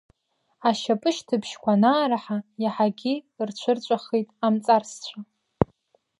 [0.69, 3.13] Ашьапышьҭыбжьқәа анаараҳа, иаҳагьы
[3.47, 5.19] рҽырҵәахит амҵарсцәа.